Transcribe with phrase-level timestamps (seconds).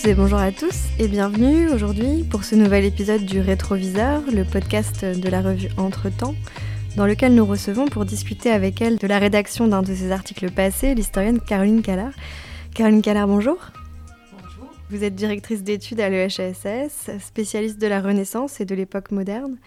[0.00, 4.44] toutes et bonjour à tous et bienvenue aujourd'hui pour ce nouvel épisode du Rétroviseur, le
[4.44, 6.34] podcast de la revue Entre-temps,
[6.96, 10.50] dans lequel nous recevons pour discuter avec elle de la rédaction d'un de ses articles
[10.50, 12.12] passés l'historienne Caroline Callard.
[12.74, 13.58] Caroline Callard, bonjour.
[14.32, 14.72] Bonjour.
[14.90, 19.58] Vous êtes directrice d'études à l'EHSS, spécialiste de la Renaissance et de l'époque moderne.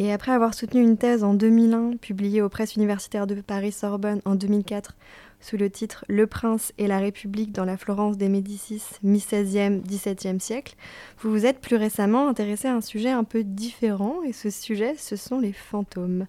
[0.00, 4.34] Et après avoir soutenu une thèse en 2001, publiée aux presses universitaires de Paris-Sorbonne en
[4.34, 4.96] 2004,
[5.40, 10.40] sous le titre Le prince et la République dans la Florence des Médicis, mi-16e, 17e
[10.40, 10.74] siècle,
[11.20, 14.94] vous vous êtes plus récemment intéressé à un sujet un peu différent, et ce sujet,
[14.96, 16.26] ce sont les fantômes.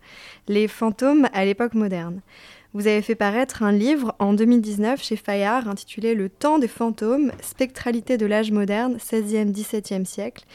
[0.48, 2.22] Les fantômes à l'époque moderne.
[2.73, 7.32] Vous avez fait paraître un livre en 2019 chez Fayard intitulé Le temps des fantômes,
[7.41, 10.46] spectralité de l'âge moderne, 16e, 17e siècle.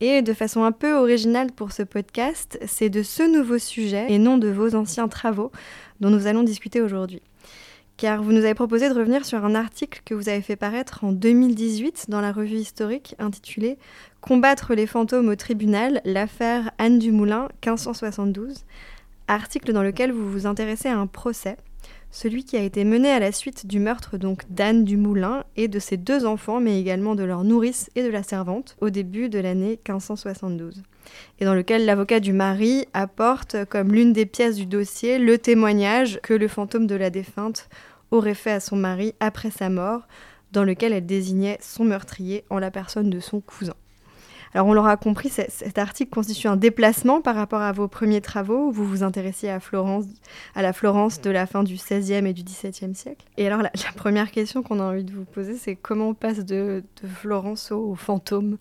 [0.00, 4.18] Et de façon un peu originale pour ce podcast, c'est de ce nouveau sujet et
[4.18, 5.50] non de vos anciens travaux
[6.00, 7.20] dont nous allons discuter aujourd'hui
[7.98, 11.02] car vous nous avez proposé de revenir sur un article que vous avez fait paraître
[11.02, 13.76] en 2018 dans la revue historique intitulé
[14.20, 18.64] Combattre les fantômes au tribunal, l'affaire Anne du Moulin 1572,
[19.26, 21.56] article dans lequel vous vous intéressez à un procès,
[22.12, 25.66] celui qui a été mené à la suite du meurtre donc d'Anne du Moulin et
[25.66, 29.28] de ses deux enfants, mais également de leur nourrice et de la servante, au début
[29.28, 30.82] de l'année 1572
[31.40, 36.20] et dans lequel l'avocat du mari apporte comme l'une des pièces du dossier le témoignage
[36.22, 37.68] que le fantôme de la défunte
[38.10, 40.06] aurait fait à son mari après sa mort,
[40.52, 43.74] dans lequel elle désignait son meurtrier en la personne de son cousin.
[44.54, 48.68] Alors on l'aura compris, cet article constitue un déplacement par rapport à vos premiers travaux
[48.68, 50.06] où vous vous intéressiez à Florence,
[50.54, 53.26] à la Florence de la fin du XVIe et du XVIIe siècle?
[53.36, 56.44] Et alors la, première question qu'on a envie de vous poser, c'est comment on passe
[56.44, 58.56] de, Florence au, au fantôme?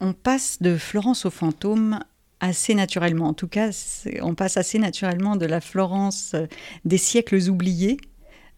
[0.00, 2.00] On passe de Florence au fantôme
[2.44, 3.28] assez naturellement.
[3.28, 3.70] En tout cas,
[4.20, 6.46] on passe assez naturellement de la Florence euh,
[6.84, 7.96] des siècles oubliés,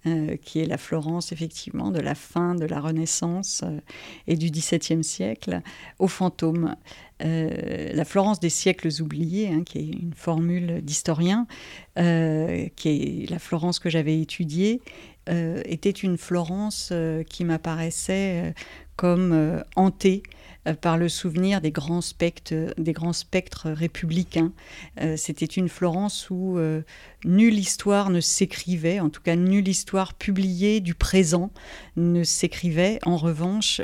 [0.07, 3.79] euh, qui est la Florence effectivement de la fin de la Renaissance euh,
[4.27, 5.61] et du XVIIe siècle,
[6.01, 6.75] au fantôme.
[7.21, 11.47] la Florence des siècles oubliés, hein, qui est une formule d'historien,
[11.95, 14.83] qui est la Florence que j'avais étudiée,
[15.29, 16.93] était une Florence
[17.31, 18.55] qui m'apparaissait
[18.97, 20.23] comme hantée
[20.67, 24.53] euh, par le souvenir des grands spectres, républicains.
[25.01, 26.83] Euh, c'était une Florence où euh,
[27.25, 31.51] nulle histoire ne s'écrivait, en tout cas nulle histoire publiée du présent
[31.97, 32.99] ne s'écrivait.
[33.05, 33.81] En revanche,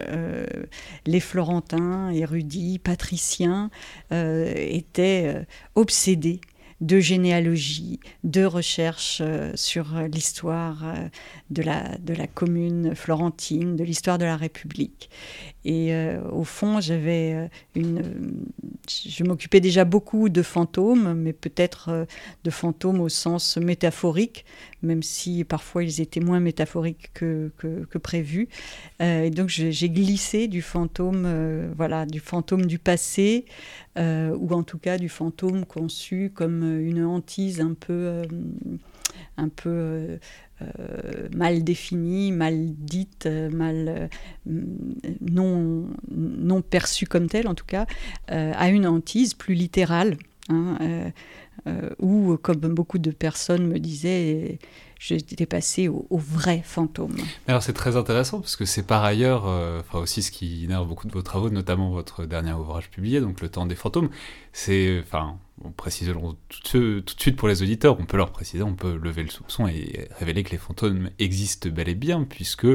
[1.07, 3.71] les Florentins, érudits, patriciens,
[4.11, 5.45] étaient
[5.75, 6.41] obsédés
[6.83, 9.23] de généalogie, de recherche
[9.55, 10.95] sur l'histoire
[11.51, 15.09] de la, de la commune florentine, de l'histoire de la République.
[15.65, 17.47] Et euh, au fond, j'avais euh,
[17.77, 18.03] une.
[18.89, 22.05] Je m'occupais déjà beaucoup de fantômes, mais peut-être euh,
[22.43, 24.45] de fantômes au sens métaphorique,
[24.83, 28.49] même si parfois ils étaient moins métaphoriques que, que, prévu.
[28.99, 33.45] et donc j'ai glissé du fantôme, voilà, du fantôme du passé,
[33.97, 38.23] ou en tout cas du fantôme conçu comme une hantise un peu
[39.37, 40.19] un peu
[40.79, 44.09] euh, mal définie, mal dite, mal
[44.47, 44.63] euh,
[45.21, 47.87] non, non perçue comme telle en tout cas,
[48.29, 50.17] à une hantise plus littérale.
[50.49, 51.13] Hein,
[52.01, 54.59] où, comme beaucoup de personnes me disaient,
[54.99, 57.15] j'étais passé au, vrai fantôme.
[57.47, 61.07] alors c'est très intéressant parce que c'est par ailleurs, enfin aussi ce qui énerve beaucoup
[61.07, 64.11] de vos travaux, notamment votre dernier ouvrage publié, donc Le temps des fantômes.
[64.53, 68.75] C'est, enfin, on tout, tout, de suite pour les auditeurs, on peut leur préciser, on
[68.75, 72.67] peut lever le soupçon et révéler que les fantômes existent bel et bien, puisque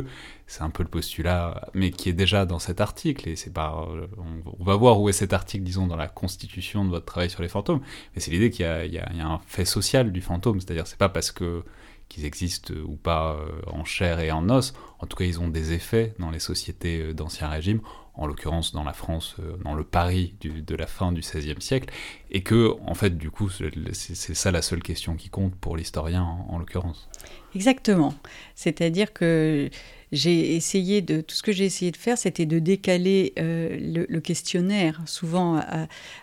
[0.46, 3.88] c'est un peu le postulat, mais qui est déjà dans cet article, et c'est pas,
[4.18, 7.42] on, va voir où est cet article, disons, dans la constitution de votre travail sur
[7.42, 7.82] les fantômes,
[8.16, 11.10] mais c'est l'idée qu'il y, y, a un fait social du fantôme, c'est-à-dire c'est pas
[11.10, 11.64] parce que
[12.10, 15.50] qu'ils existent ou pas euh, en chair et en os, en tout cas ils ont
[15.50, 17.82] des effets dans les sociétés euh, d'ancien régime,
[18.18, 21.94] en l'occurrence dans la France, euh, dans le Paris de la fin du XVIe siècle,
[22.32, 26.24] et que, en fait, du coup, c'est ça la seule question qui compte pour l'historien,
[26.50, 27.08] en, l'occurrence.
[27.56, 28.14] Exactement.
[28.56, 29.70] C'est-à-dire que
[30.12, 34.20] j'ai essayé de tout ce que j'ai essayé de faire, c'était de décaler euh, le,
[34.20, 35.62] questionnaire, souvent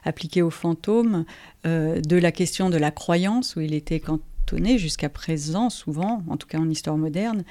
[0.05, 1.25] appliqué aux fantômes,
[1.67, 4.21] euh, de la question de la croyance, où il était quand
[4.79, 7.45] jusqu'à présent, souvent, en tout cas en histoire moderne.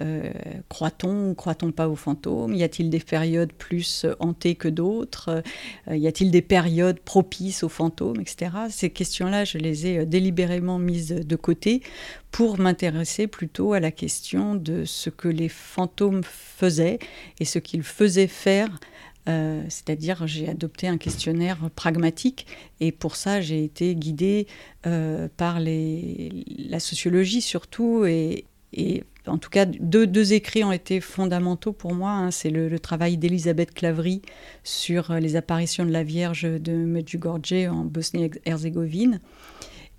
[0.00, 0.30] Euh,
[0.68, 2.54] croit-on ou croit-on pas aux fantômes?
[2.54, 5.42] Y a-t-il des périodes plus hantées que d'autres?
[5.88, 8.50] Euh, Y a-t-il des périodes propices aux fantômes, etc.
[8.70, 11.82] Ces questions-là, je les ai euh, délibérément mises de côté
[12.30, 16.98] pour m'intéresser plutôt à la question de ce que les fantômes faisaient
[17.38, 18.68] et ce qu'ils faisaient faire
[19.28, 22.46] euh, c'est-à-dire j'ai adopté un questionnaire pragmatique
[22.80, 24.46] et pour ça j'ai été guidée
[24.86, 28.44] euh, par la sociologie surtout et,
[29.26, 32.10] en tout cas, deux, écrits ont été fondamentaux pour moi.
[32.10, 32.30] Hein.
[32.30, 34.20] C'est le, travail d'Elisabeth Clavry
[34.64, 39.20] sur les apparitions de la Vierge de Medjugorje en Bosnie-Herzégovine.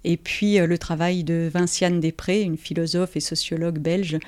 [0.05, 4.19] Et puis euh, le travail de Vinciane Després, une philosophe et sociologue belge,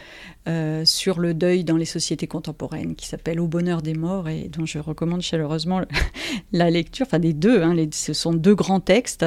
[0.47, 4.49] euh, sur le deuil dans les sociétés contemporaines, qui s'appelle Au bonheur des morts et
[4.49, 5.81] dont je recommande chaleureusement
[6.51, 9.25] la lecture, enfin des deux, hein, ce sont deux grands textes.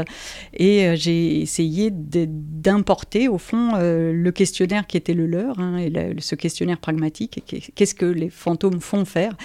[0.52, 5.87] Et euh, j'ai essayé d'importer au fond le questionnaire qui était le leur, hein,
[6.19, 7.43] ce questionnaire pragmatique,
[7.75, 9.37] qu'est-ce que les fantômes font faire.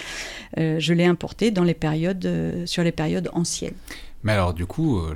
[0.56, 2.28] je l'ai importé dans les périodes,
[2.64, 3.74] sur les périodes anciennes.
[4.22, 5.14] Mais alors, du coup, euh,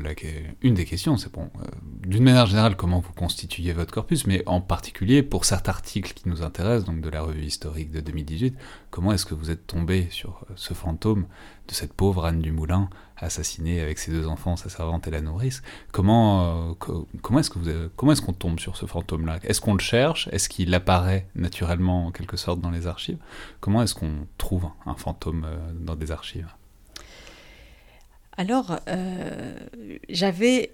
[0.62, 1.66] une des questions, c'est bon, euh,
[2.06, 6.28] d'une manière générale, comment vous constituez votre corpus, mais en particulier pour cet article qui
[6.28, 8.54] nous intéresse, donc de la revue historique de 2018,
[8.90, 11.26] comment est-ce que vous êtes tombé sur euh, ce fantôme
[11.66, 15.22] de cette pauvre Anne du Moulin, assassinée avec ses deux enfants, sa servante et la
[15.22, 15.62] nourrice?
[15.92, 19.38] Comment, comment est-ce que comment est-ce qu'on tombe sur ce fantôme-là?
[19.44, 20.28] Est-ce qu'on le cherche?
[20.32, 23.18] Est-ce qu'il apparaît naturellement en quelque sorte dans les archives?
[23.60, 26.48] Comment est-ce qu'on trouve un fantôme dans des archives?
[28.40, 29.52] Alors, euh,
[30.08, 30.72] j'avais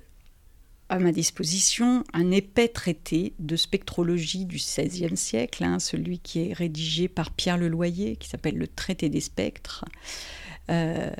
[0.89, 6.53] à ma disposition un épais traité de spectrologie du XVIe siècle, hein, celui qui est
[6.53, 9.85] rédigé par Pierre Leloyer, qui s'appelle le Traité des spectres,
[10.71, 11.11] euh,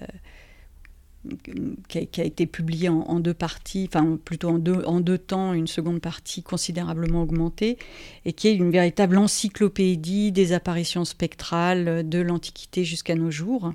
[1.89, 6.45] qui, a, été publié en, deux parties, enfin plutôt en deux, temps, une seconde partie
[6.45, 7.77] considérablement augmentée,
[8.25, 13.73] et qui est une véritable encyclopédie des apparitions spectrales de l'Antiquité jusqu'à nos jours.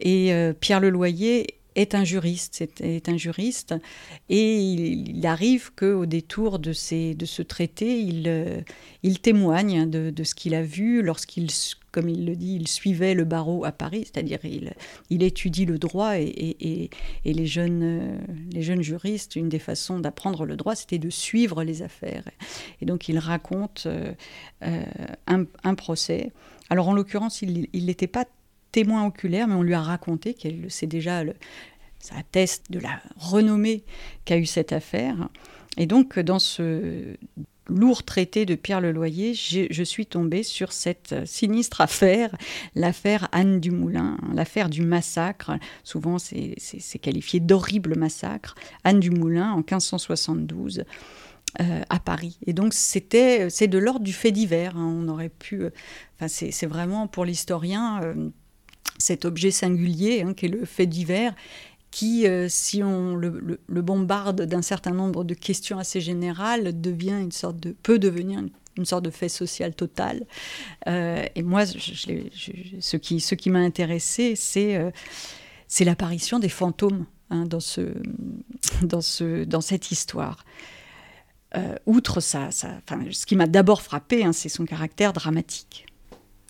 [0.00, 3.74] Et euh, Pierre Leloyer est un juriste, est, un juriste,
[4.28, 8.60] et il, arrive qu'au détour de, ces, de ce traité, il, euh,
[9.02, 11.48] il témoigne de, de ce qu'il a vu lorsqu'il,
[11.92, 14.72] comme il le dit, il suivait le barreau à Paris, c'est-à-dire il,
[15.10, 16.90] il étudie le droit, et, et,
[17.24, 18.18] et, les, jeunes, euh,
[18.52, 22.24] les jeunes juristes, une des façons d'apprendre le droit, c'était de suivre les affaires.
[22.80, 24.12] Et donc il raconte euh,
[25.26, 26.32] un, un procès.
[26.68, 28.26] Alors en l'occurrence, il n'était pas
[28.72, 31.22] témoin oculaire, mais on lui a raconté qu'elle sait déjà,
[31.98, 33.84] ça atteste de la renommée
[34.24, 35.28] qu'a eu cette affaire.
[35.76, 37.16] Et donc, dans ce
[37.68, 42.34] lourd traité de Pierre Leloyer, je suis tombée sur cette sinistre affaire,
[42.74, 45.52] l'affaire Anne du Moulin, l'affaire du massacre.
[45.84, 48.54] Souvent, c'est qualifié d'horrible massacre.
[48.84, 50.84] Anne du Moulin en 1572.
[51.58, 52.38] Euh, à Paris.
[52.46, 54.76] Et donc c'était, c'est de l'ordre du fait divers.
[54.76, 54.86] Hein.
[54.86, 55.70] On aurait pu, euh,
[56.14, 58.30] enfin c'est, vraiment pour l'historien euh,
[59.00, 61.34] cet objet singulier hein, qui est le fait divers,
[61.90, 67.32] qui, euh, si on le, bombarde d'un certain nombre de questions assez générales, devient une
[67.32, 68.40] sorte de, peut devenir
[68.76, 70.24] une, sorte de fait social total.
[70.86, 74.90] Euh, et moi, ce qui, ce qui m'a intéressé, c'est euh,
[75.80, 77.92] l'apparition des fantômes hein, dans, ce,
[78.82, 80.44] dans, ce, dans cette histoire.
[81.86, 82.80] outre ça, ça
[83.10, 85.86] ce qui m'a d'abord frappé, hein, c'est son caractère dramatique.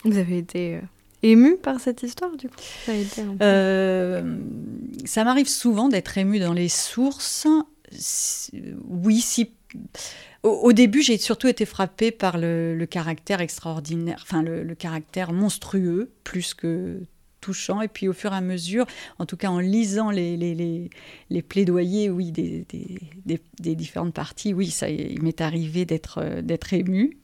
[0.05, 0.81] Vous avez été
[1.23, 2.57] ému par cette histoire, du coup
[3.43, 4.37] euh,
[5.05, 7.47] Ça, m'arrive souvent d'être ému dans les sources.
[8.89, 9.53] Oui, si.
[10.43, 16.55] Au, début, j'ai surtout été frappée par le, caractère extraordinaire, enfin le, caractère monstrueux, plus
[16.55, 17.01] que
[17.41, 17.81] touchant.
[17.81, 18.87] Et puis au fur et à mesure,
[19.19, 20.91] en tout cas en lisant les, les,
[21.31, 26.73] les, plaidoyers, oui, des, des, des, différentes parties, oui, ça, il m'est arrivé d'être d'être
[26.73, 27.17] ému.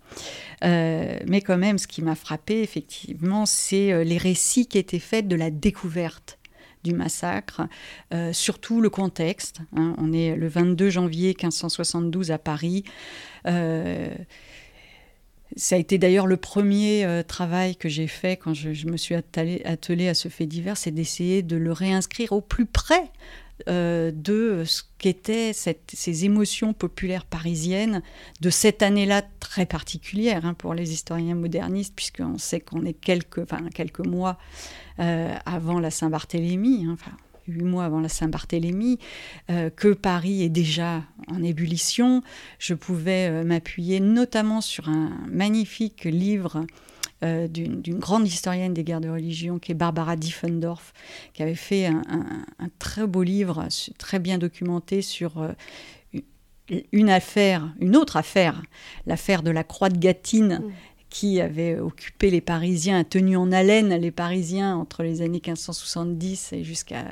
[0.64, 4.98] Euh, mais quand même, ce qui m'a frappé, effectivement, c'est euh, les récits qui étaient
[4.98, 6.38] faits de la découverte
[6.84, 7.62] du massacre,
[8.14, 9.60] euh, surtout le contexte.
[9.76, 9.94] Hein.
[9.98, 12.84] On est le 22 janvier 1572 à Paris.
[15.54, 19.62] Ça a été d'ailleurs le premier travail que j'ai fait quand je, me suis attelée
[19.64, 23.12] attelé à ce fait divers, c'est d'essayer de le réinscrire au plus près
[23.68, 28.02] euh, de ce qu'étaient ces émotions populaires parisiennes
[28.42, 34.00] de cette année-là très particulière hein, pour les historiens modernistes, puisqu'on sait qu'on est quelques,
[34.00, 34.36] mois
[34.98, 36.98] euh, avant la Saint-Barthélemy, hein,
[37.48, 38.98] huit mois avant la Saint-Barthélemy,
[39.50, 42.22] euh, que Paris est déjà en ébullition.
[42.58, 46.66] Je pouvais m'appuyer notamment sur un magnifique livre
[47.24, 50.92] euh, d'une grande historienne des guerres de religion qui est Barbara Diffendorf,
[51.32, 52.44] qui avait fait un,
[52.78, 55.52] très beau livre, très bien documenté sur euh,
[56.92, 58.62] une affaire, une autre affaire,
[59.06, 60.60] l'affaire de la croix de Gatine.
[60.62, 60.72] Mm.
[61.10, 66.52] Qui avait occupé les Parisiens, a tenu en haleine les Parisiens entre les années 1570
[66.52, 67.04] et jusqu'à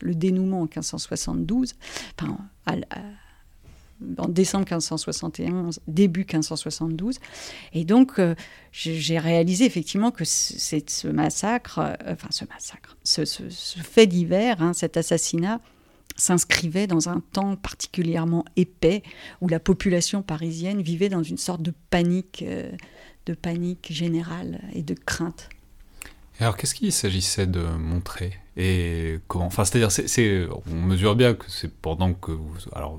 [0.00, 1.74] le dénouement en 1572,
[2.18, 2.36] enfin,
[4.18, 7.18] en décembre 1571, début 1572.
[7.72, 8.34] Et donc, euh,
[8.72, 13.24] j'ai réalisé effectivement que c'est ce massacre, euh, enfin ce massacre, ce,
[13.82, 15.60] fait divers, hein, cet assassinat,
[16.16, 19.02] s'inscrivait dans un temps particulièrement épais
[19.40, 22.70] où la population parisienne vivait dans une sorte de panique, euh,
[23.28, 25.50] de panique générale et de crainte.
[26.40, 31.44] alors, qu'est-ce qu'il s'agissait de montrer et comment Enfin, c'est-à-dire, c'est, on mesure bien que
[31.48, 32.98] c'est pendant que vous, alors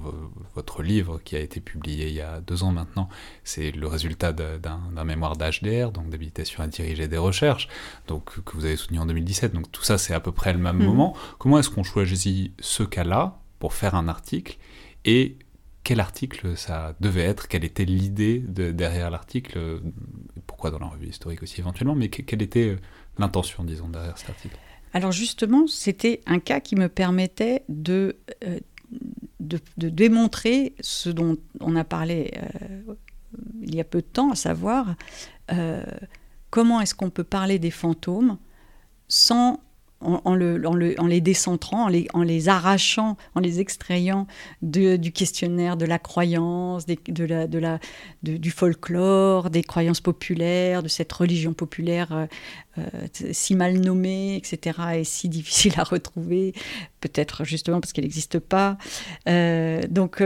[0.55, 3.09] votre livre qui a été publié il y a deux ans maintenant,
[3.43, 7.67] c'est le résultat d'un, mémoire d'HDR, donc d'habilitation à diriger des recherches,
[8.07, 9.53] donc que vous avez soutenu en 2017.
[9.53, 10.85] Donc tout ça, c'est à peu près le même mhm.
[10.85, 11.15] moment.
[11.39, 14.57] Comment est-ce qu'on choisit ce cas-là pour faire un article
[15.05, 15.37] et
[15.83, 19.81] quel article ça devait être, quelle était l'idée derrière l'article,
[20.45, 22.77] pourquoi dans la revue historique aussi éventuellement, mais quelle était
[23.17, 24.57] l'intention, disons, derrière cet article?
[24.93, 28.59] Alors justement, c'était un cas qui me permettait de, euh,
[29.39, 29.59] de,
[29.89, 32.95] démontrer ce dont on a parlé euh,
[33.61, 34.95] il y a peu de temps, à savoir
[35.51, 35.83] euh,
[36.49, 38.37] comment est-ce qu'on peut parler des fantômes
[39.07, 39.61] sans
[40.01, 44.27] en, le, en, les décentrant, en les, arrachant, en les extrayant
[44.61, 47.79] du questionnaire de la croyance, de la,
[48.23, 52.27] du folklore, des croyances populaires, de cette religion populaire euh,
[52.77, 56.53] euh, si mal nommée, etc., et si difficile à retrouver,
[57.01, 58.77] peut-être justement parce qu'elle n'existe pas.
[59.27, 60.23] Euh, donc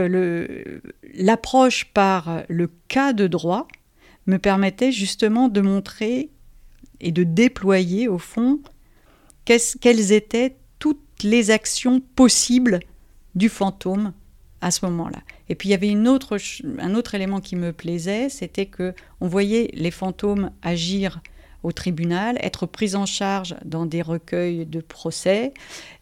[1.14, 3.66] l'approche par le cas de droit
[4.26, 6.30] me permettait justement de montrer
[7.00, 8.60] et de déployer au fond
[9.44, 12.80] quelles étaient toutes les actions possibles
[13.34, 14.12] du fantôme
[14.60, 15.18] à ce moment-là.
[15.48, 16.06] Et puis il y avait un
[16.94, 21.20] autre élément qui me plaisait, c'était que on voyait les fantômes agir
[21.64, 25.52] au tribunal, être pris en charge dans des recueils de procès,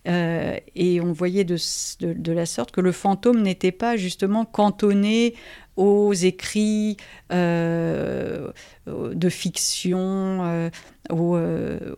[0.08, 5.34] euh, et on voyait de, la sorte que le fantôme n'était pas justement cantonné
[5.76, 6.96] aux écrits
[7.32, 8.50] euh,
[8.86, 10.70] de fiction, euh,
[11.08, 11.38] aux,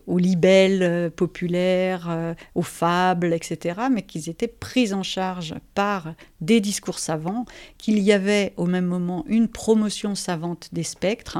[0.05, 6.99] aux, libelles populaires, aux fables, etc., mais qu'ils étaient pris en charge par des discours
[6.99, 7.45] savants,
[7.79, 11.39] qu'il y avait au même moment une promotion savante des spectres.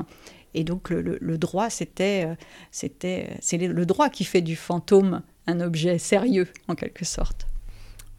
[0.56, 2.36] Et donc le, le droit, c'était,
[2.72, 7.48] c'était, c'est le droit qui fait du fantôme un objet sérieux, en quelque sorte.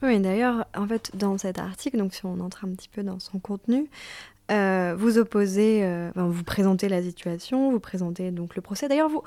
[0.02, 3.18] Oui, d'ailleurs, en fait, dans cet article, donc si on entre un petit peu dans
[3.18, 3.88] son contenu,
[4.50, 8.88] euh, vous opposez, euh, vous présentez la situation, vous présentez donc le procès.
[8.88, 9.22] D'ailleurs, vous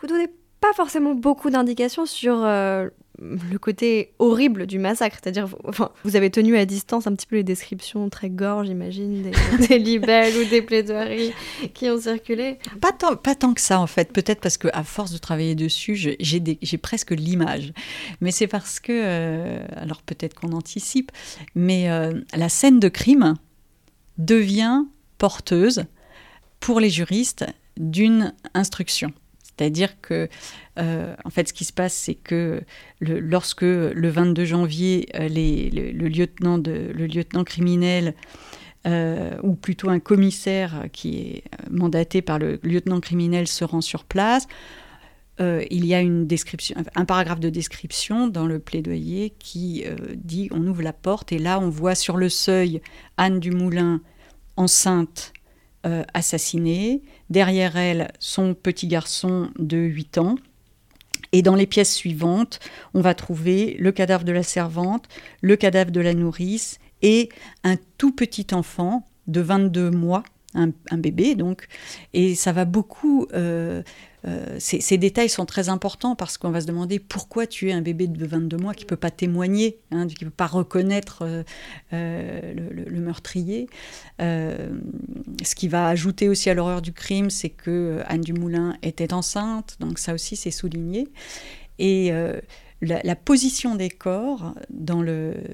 [0.00, 0.28] vous donnez
[0.60, 2.88] pas forcément beaucoup d'indications sur euh,
[3.20, 5.18] le côté horrible du massacre.
[5.22, 9.22] C'est-à-dire, enfin, vous avez tenu à distance un petit peu les descriptions très gore, j'imagine,
[9.22, 11.32] des, des, libelles ou des plaidoiries
[11.74, 12.58] qui ont circulé.
[12.80, 14.12] Pas tant, pas tant que ça, en fait.
[14.12, 17.72] Peut-être parce que à force de travailler dessus, j'ai presque l'image.
[18.20, 21.12] Mais c'est parce que, alors peut-être qu'on anticipe,
[21.54, 21.88] mais
[22.34, 23.34] la scène de crime
[24.18, 24.84] devient
[25.18, 25.84] porteuse
[26.60, 27.44] pour les juristes
[27.76, 29.12] d'une instruction.
[29.56, 30.28] C'est-à-dire que,
[30.78, 32.62] euh, en fait, ce qui se passe, c'est que
[33.00, 38.14] lorsque le 22 janvier, euh, le, lieutenant criminel,
[38.86, 44.04] euh, ou plutôt un commissaire qui est mandaté par le lieutenant criminel, se rend sur
[44.04, 44.46] place,
[45.40, 49.84] il y a une description, un paragraphe de description dans le plaidoyer qui
[50.14, 52.80] dit on ouvre la porte et là on voit sur le seuil
[53.16, 54.00] Anne Dumoulin
[54.56, 55.32] enceinte
[55.86, 60.36] euh, assassinée, derrière elle son petit garçon de 8 ans.
[61.32, 62.60] Et dans les pièces suivantes,
[62.94, 65.08] on va trouver le cadavre de la servante,
[65.40, 67.28] le cadavre de la nourrice et
[67.64, 70.22] un tout petit enfant de 22 mois,
[70.54, 71.66] un, bébé donc.
[72.12, 73.82] Et ça va beaucoup euh,
[74.26, 77.82] euh, ces, détails sont très importants parce qu'on va se demander pourquoi tu es un
[77.82, 81.22] bébé de 22 mois qui ne peut pas témoigner, hein, qui ne peut pas reconnaître
[81.22, 81.42] euh,
[81.92, 83.68] euh, le, meurtrier.
[84.18, 89.76] ce qui va ajouter aussi à l'horreur du crime, c'est que Anne Dumoulin était enceinte,
[89.80, 91.08] donc ça aussi c'est souligné.
[91.78, 92.12] Et
[92.80, 94.54] la, position des corps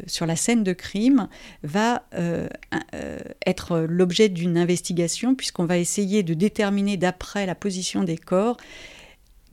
[0.06, 1.28] sur la scène de crime
[1.62, 2.48] va euh,
[2.94, 8.56] euh, être l'objet d'une investigation puisqu'on va essayer de déterminer d'après la position des corps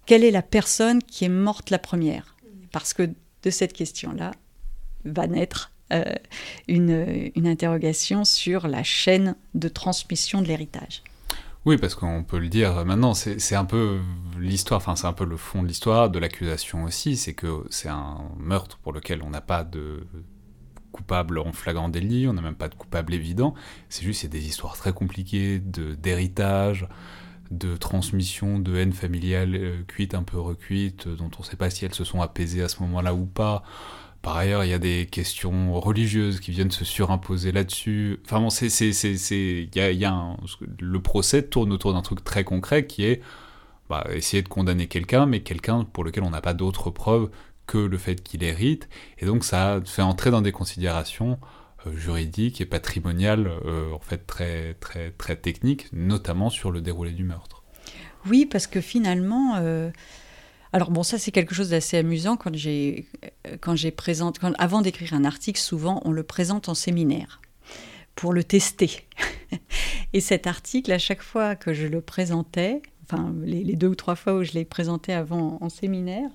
[0.06, 2.36] quelle est la personne qui est morte la première.
[2.72, 3.10] Parce que
[3.44, 4.32] de cette question-là
[5.06, 6.04] va naître euh,
[6.68, 11.04] une interrogation sur la chaîne de transmission de l'héritage.
[11.68, 14.00] Oui, parce qu'on peut le dire maintenant, c'est un peu
[14.40, 17.90] l'histoire, enfin c'est un peu le fond de l'histoire, de l'accusation aussi, c'est que c'est
[17.90, 20.08] un meurtre pour lequel on n'a pas de
[20.94, 23.54] coupable en flagrant délit, on n'a même pas de coupable évident,
[23.90, 26.88] c'est juste c'est des histoires très compliquées d'héritage,
[27.52, 31.70] de, transmission, de haine familiale euh, cuite, un peu recuite, dont on ne sait pas
[31.70, 33.64] si elles se sont apaisées à ce moment-là ou pas.
[34.22, 38.20] Par ailleurs, il y a des questions religieuses qui viennent se surimposer là-dessus.
[38.26, 38.50] Enfin bon,
[40.80, 43.22] le procès tourne autour d'un truc très concret qui est
[43.90, 47.30] bah, essayer de condamner quelqu'un, mais quelqu'un pour lequel on n'a pas d'autres preuves
[47.68, 48.88] que le fait qu'il hérite,
[49.20, 51.38] et donc ça fait entrer dans des considérations
[51.86, 57.12] euh, juridiques et patrimoniales euh, en fait très très très techniques, notamment sur le déroulé
[57.12, 57.64] du meurtre.
[58.26, 59.92] Oui, parce que finalement, euh,
[60.74, 63.08] alors bon, ça c'est quelque chose d'assez amusant quand j'ai
[63.62, 67.42] quand j'ai présente, quand, avant d'écrire un article, souvent on le présente en séminaire
[68.16, 68.92] pour le tester.
[70.14, 73.96] et cet article, à chaque fois que je le présentais, enfin les, les deux ou
[73.96, 76.30] trois fois où je l'ai présenté avant en séminaire,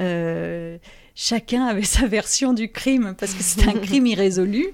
[0.00, 0.78] euh,
[1.14, 4.66] chacun avait sa version du crime parce que c'est un crime irrésolu.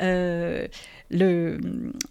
[0.00, 0.66] Euh,
[1.10, 1.58] le,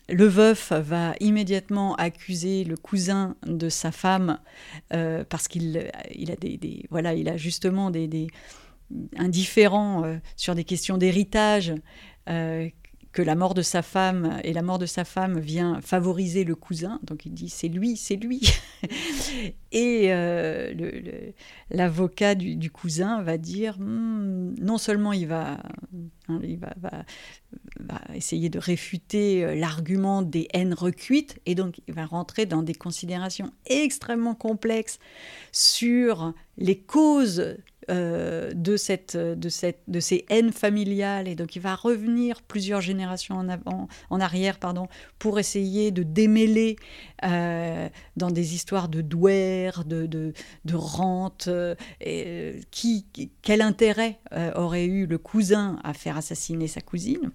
[0.10, 4.40] veuf va immédiatement accuser le cousin de sa femme
[4.94, 8.28] euh, parce qu'il il a des, justement des, des
[9.18, 10.04] indifférents
[10.36, 11.74] sur des questions d'héritage
[13.16, 16.54] que la mort de sa femme et la mort de sa femme vient favoriser le
[16.54, 17.00] cousin.
[17.04, 18.42] Donc il dit c'est lui, c'est lui.
[19.72, 20.74] et euh,
[21.72, 25.62] l'avocat du, cousin va dire hmm, non seulement il va,
[26.28, 26.42] hein,
[28.14, 32.76] essayer de réfuter euh, l'argument des haines recuites et donc il va rentrer dans des
[32.76, 35.00] considérations extrêmement complexes
[35.54, 37.56] sur les causes
[37.90, 41.28] euh, de, cette, de, cette, de ces haines familiales.
[41.28, 44.88] Et donc il va revenir plusieurs générations en, avant, en arrière pardon,
[45.20, 46.78] pour essayer de démêler
[47.24, 47.88] euh,
[48.18, 50.34] dans des histoires de douaire, de, de,
[50.76, 51.76] rente, euh,
[52.72, 53.06] qui,
[53.42, 54.20] quel intérêt
[54.56, 57.32] aurait eu le cousin à faire assassiner sa cousine?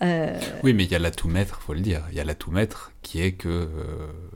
[0.00, 2.06] Oui, mais il y a l'atout maître, faut le dire.
[2.10, 3.68] Il y a l'atout maître qui est que euh,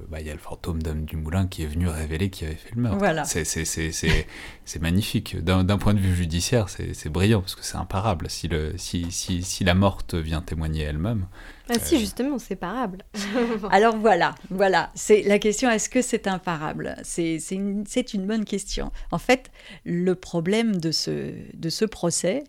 [0.08, 2.54] bah, il y a le fantôme d'Homme du Moulin qui est venu révéler qui avait
[2.54, 2.98] fait le meurtre.
[2.98, 3.24] Voilà.
[3.24, 3.44] C'est
[4.80, 5.36] magnifique.
[5.42, 8.30] D'un point de vue judiciaire, c'est brillant parce que c'est imparable.
[8.30, 11.26] Si, le, si, si, si, la morte vient témoigner elle-même.
[11.68, 13.04] Ah si, euh, justement, c'est parable.
[13.70, 14.90] Alors voilà, voilà.
[14.94, 16.96] C'est la question est-ce que c'est imparable?
[17.02, 18.90] C'est une, une bonne question.
[19.10, 19.50] En fait,
[19.84, 22.44] le problème de ce, de ce procès,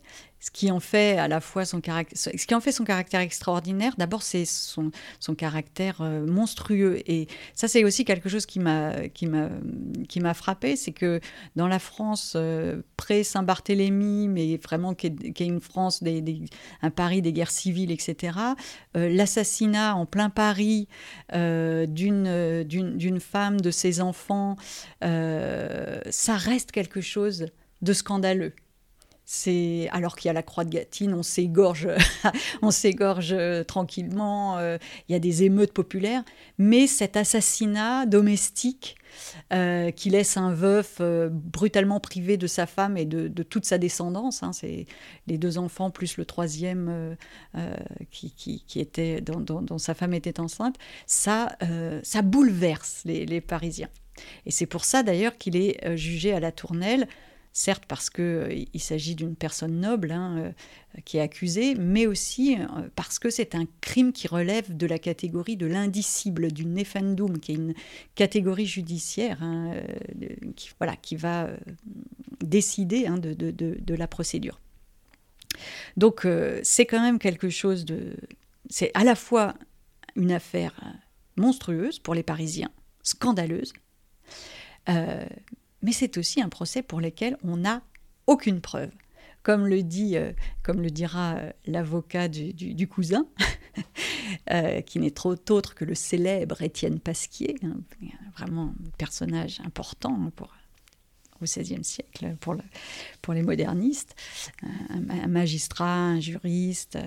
[0.46, 3.20] ce qui en fait à la fois son caractère, ce qui en fait son caractère
[3.20, 7.02] extraordinaire, d'abord c'est son, son caractère monstrueux.
[7.08, 9.50] Et ça c'est aussi quelque chose qui m'a qui m'a
[10.08, 11.20] qui m'a frappé, c'est que
[11.56, 16.24] dans la France euh, pré Saint-Barthélemy, mais vraiment qui est, une France des,
[16.82, 18.38] un Paris des guerres civiles, etc.
[18.96, 20.88] Euh, l'assassinat en plein Paris
[21.34, 24.56] d'une d'une femme, de ses enfants,
[25.02, 27.48] ça reste quelque chose
[27.82, 28.54] de scandaleux.
[29.28, 31.90] C'est alors qu'il y a la croix de Gatine, on s'égorge,
[32.62, 34.60] on s'égorge euh, tranquillement.
[34.60, 34.78] Euh,
[35.10, 36.24] il y a des émeutes populaires,
[36.60, 38.96] mais cet assassinat domestique
[39.52, 44.44] euh, qui laisse un veuf brutalement privé de sa femme et de, toute sa descendance,
[44.44, 44.86] hein, c'est
[45.26, 47.16] les deux enfants plus le troisième
[48.12, 50.76] qui, était dont, sa femme était enceinte,
[51.08, 51.58] ça,
[52.04, 53.90] ça bouleverse les, les Parisiens.
[54.46, 57.08] Et c'est pour ça d'ailleurs qu'il est jugé à la tournelle
[57.56, 60.52] certes parce qu'il euh, s'agit d'une personne noble hein, euh,
[61.06, 65.00] qui est accusée, mais aussi euh, parce que c'est un crime qui relève de la
[65.00, 67.74] catégorie de l'indicible, du nefendum, qui est une
[68.14, 69.74] catégorie judiciaire hein,
[70.58, 71.50] qui, voilà, qui va
[72.42, 74.60] décider hein, de, la procédure.
[75.96, 76.28] Donc
[76.62, 78.18] c'est quand même quelque chose de...
[78.70, 79.54] C'est à la fois
[80.18, 80.74] une affaire
[81.38, 83.72] monstrueuse pour les Parisiens, scandaleuse,
[85.86, 87.84] mais c'est aussi un procès pour lequel on n'a
[88.26, 88.90] aucune preuve.
[89.44, 90.32] Comme le, dit, euh,
[90.64, 93.28] comme le dira euh, l'avocat du, cousin,
[94.52, 97.76] euh, qui n'est trop autre que le célèbre Étienne Pasquier, hein,
[98.36, 100.56] vraiment un personnage important pour,
[101.40, 102.56] au XVIe siècle pour,
[103.22, 104.16] pour les modernistes,
[104.90, 106.98] un, magistrat, un juriste,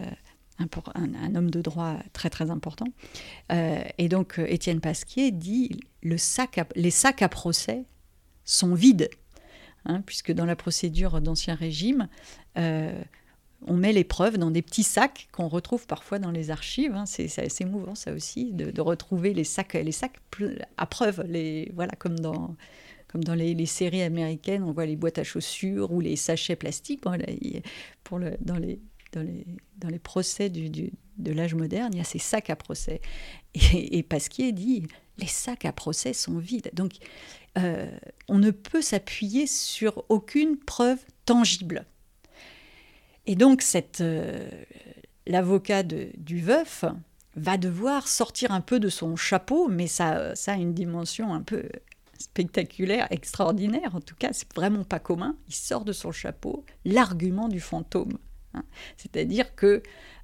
[0.61, 2.87] un, homme de droit très très important.
[3.51, 7.85] et donc Étienne Pasquier dit les sacs à procès
[8.49, 9.11] sont vides,
[9.85, 12.09] hein, puisque dans la procédure d'Ancien Régime,
[12.57, 13.01] euh,
[13.67, 16.95] on met les preuves dans des petits sacs qu'on retrouve parfois dans les archives.
[16.95, 17.07] Hein.
[17.07, 20.17] C'est assez émouvant ça aussi, de, retrouver les sacs, les sacs
[20.77, 22.57] à preuve, les, voilà, comme dans,
[23.09, 27.03] comme dans les, séries américaines, on voit les boîtes à chaussures ou les sachets plastiques.
[27.03, 28.81] pour le, dans, les,
[29.13, 33.01] dans, les, procès du, de l'âge moderne, il y a ces sacs à procès.
[33.55, 34.87] Et, Pasquier dit,
[35.19, 36.71] les sacs à procès sont vides.
[36.73, 36.93] Donc
[37.59, 37.91] euh,
[38.29, 41.85] on ne peut s'appuyer sur aucune preuve tangible.
[43.27, 43.63] Et donc,
[44.01, 44.49] euh,
[45.27, 46.85] l'avocat du veuf
[47.37, 51.43] va devoir sortir un peu de son chapeau, mais ça, ça a une dimension un
[51.43, 51.69] peu
[52.19, 53.95] spectaculaire, extraordinaire.
[53.95, 55.37] En tout cas, c'est vraiment pas commun.
[55.49, 58.19] Il sort de son chapeau l'argument du fantôme.
[58.55, 58.65] Hein.
[58.97, 59.83] C'est-à-dire que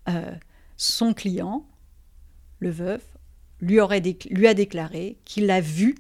[0.09, 0.35] euh,
[0.77, 1.67] son client,
[2.59, 3.03] le veuf,
[3.61, 5.95] lui, aurait lui a déclaré qu'il a vu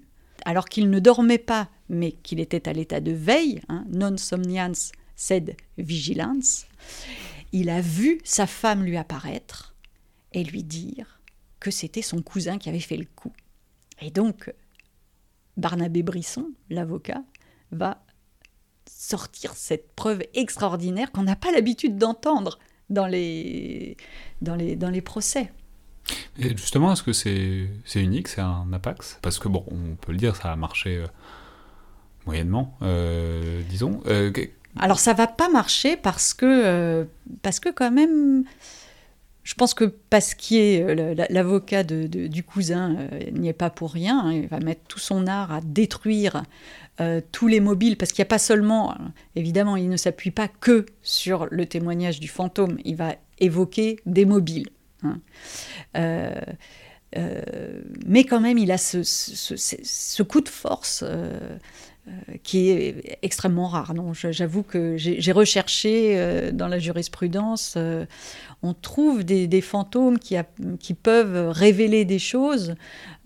[0.44, 4.92] alors qu'il ne dormait pas mais qu'il était à l'état de veille, hein, non somnians
[5.16, 6.66] sed vigilance,
[7.52, 9.74] il a vu sa femme lui apparaître
[10.32, 11.20] et lui dire
[11.60, 13.32] que c'était son cousin qui avait fait le coup.
[14.00, 14.52] Et donc,
[15.56, 17.22] Barnabé Brisson, l'avocat,
[17.70, 18.02] va
[19.04, 22.58] sortir cette preuve extraordinaire qu'on n'a pas l'habitude d'entendre
[22.90, 23.96] dans les,
[24.40, 25.52] dans, les, dans les procès.
[26.38, 29.18] Et justement, est-ce que c'est unique, c'est un apax?
[29.22, 31.06] Parce que, bon, on peut le dire, ça a marché euh,
[32.26, 34.00] moyennement, euh, disons.
[34.06, 34.30] Euh,
[34.78, 37.06] Alors, ça va pas marcher parce que,
[37.42, 38.44] parce que quand même,
[39.44, 40.94] je pense que Pasquier,
[41.30, 44.26] l'avocat de, du cousin, n'y est pas pour rien.
[44.26, 44.32] Hein.
[44.32, 46.42] il va mettre tout son art à détruire
[47.32, 48.96] tous les mobiles, parce qu'il n'y a pas seulement,
[49.34, 54.24] évidemment, il ne s'appuie pas que sur le témoignage du fantôme, il va évoquer des
[54.24, 54.68] mobiles.
[55.02, 55.20] Hein.
[55.96, 56.34] Euh,
[57.16, 61.38] euh, mais quand même, il a ce, coup de force euh,
[62.42, 63.94] qui est extrêmement rare.
[63.94, 67.78] Non, j'avoue que j'ai recherché dans la jurisprudence,
[68.62, 72.74] on trouve des, fantômes qui, peuvent révéler des choses.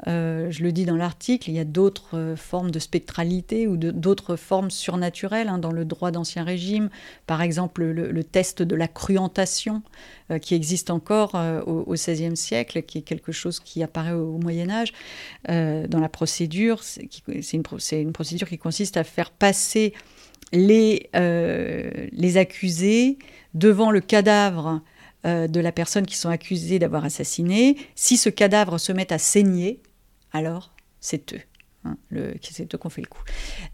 [0.07, 4.71] Je le dis dans l'article, il y a d'autres formes de spectralité ou d'autres formes
[4.71, 6.89] surnaturelles hein, dans le droit d'Ancien Régime.
[7.27, 9.83] Par exemple, le, test de la cruentation
[10.31, 14.39] euh, qui existe encore euh, au XVIe siècle, qui est quelque chose qui apparaît au,
[14.39, 14.93] Moyen Âge.
[15.49, 19.95] Euh, dans la procédure, c'est une, une, procédure qui consiste à faire passer
[20.53, 23.19] les, les accusés
[23.55, 24.81] devant le cadavre
[25.25, 27.77] de la personne qui sont accusés d'avoir assassiné.
[27.95, 29.81] Si ce cadavre se met à saigner,
[30.33, 31.41] alors c'est eux.
[31.85, 31.97] Hein,
[32.43, 33.23] c'est eux qu'on fait le coup.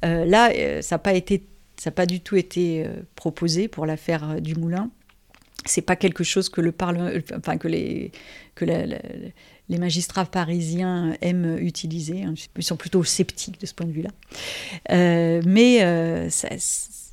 [0.02, 4.90] là, ça n'a pas été, ça pas du tout été proposé pour l'affaire du Moulin
[5.64, 8.12] c'est pas quelque chose que le parlement, enfin que les
[8.54, 12.22] que les magistrats parisiens aiment utiliser.
[12.24, 12.34] Hein.
[12.56, 14.10] Ils sont plutôt sceptiques de ce point de vue-là.
[14.90, 16.28] Euh, mais euh,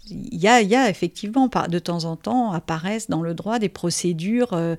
[0.09, 4.53] il y, y, a, effectivement, de temps en temps, apparaissent dans le droit des procédures
[4.53, 4.75] euh,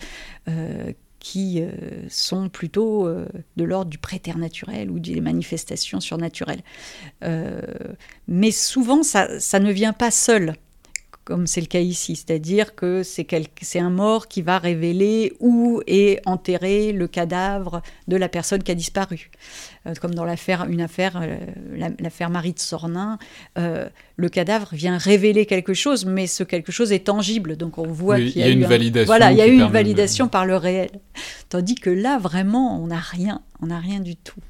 [1.22, 1.62] qui
[2.08, 3.08] sont plutôt
[3.56, 6.62] de l'ordre du préternaturel ou des manifestations surnaturelles.
[8.28, 10.56] mais souvent, ça, ça, ne vient pas seul
[11.24, 16.20] comme c'est le cas ici, c'est-à-dire que c'est un mort qui va révéler où est
[16.26, 19.30] enterré le cadavre de la personne qui a disparu.
[19.87, 21.37] Euh, comme dans l'affaire, une affaire, euh,
[22.00, 23.18] l'affaire Marie de Sornin,
[23.56, 27.87] euh, le cadavre vient révéler quelque chose, mais ce quelque chose est tangible, donc on
[27.87, 29.06] voit qu'il y, a, une validation.
[29.06, 30.90] Voilà, il y a eu une validation par le réel,
[31.48, 34.40] tandis que là vraiment, on n'a rien, on n'a rien du tout.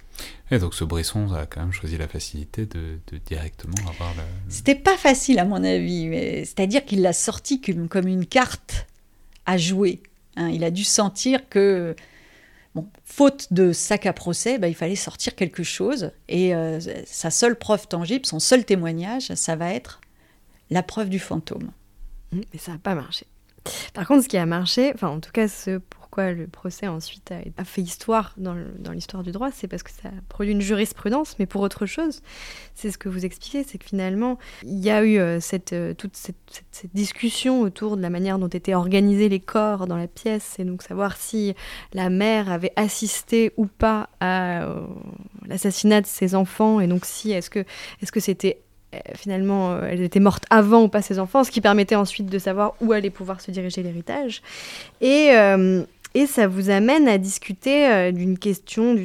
[0.50, 4.24] Et donc ce Bresson a quand même choisi la facilité de, directement avoir la...
[4.48, 8.87] C'était pas facile à mon avis, mais c'est-à-dire qu'il l'a sorti comme, une carte
[9.46, 10.02] à jouer.
[10.37, 10.50] Hein.
[10.50, 11.96] Il a dû sentir que,
[12.74, 16.11] bon, faute de sac à procès, bah, il fallait sortir quelque chose.
[16.28, 20.02] Et euh, sa seule preuve tangible, son seul témoignage, ça va être
[20.68, 21.70] la preuve du fantôme.
[22.33, 23.26] Mais ça n'a pas marché.
[23.94, 25.81] Par contre, ce qui a marché, enfin en tout cas ce
[26.12, 28.55] pourquoi le procès ensuite a, fait histoire dans
[28.92, 32.20] l'histoire du droit, c'est parce que ça a produit une jurisprudence, mais pour autre chose.
[32.75, 35.40] C'est ce que vous expliquez, c'est que finalement, il y a eu euh,
[35.72, 36.37] euh, toute cette,
[36.92, 40.83] discussion autour de la manière dont étaient organisés les corps dans la pièce, et donc
[40.83, 41.55] savoir si
[41.94, 44.87] la mère avait assisté ou pas à euh,
[45.46, 47.64] l'assassinat de ses enfants, et donc si, est-ce que
[48.20, 48.61] c'était
[49.14, 52.74] finalement, elle était morte avant ou pas ses enfants, ce qui permettait ensuite de savoir
[52.81, 54.42] où allait pouvoir se diriger l'héritage.
[55.00, 55.33] Et,
[56.14, 58.96] et ça vous amène à discuter euh, d'une question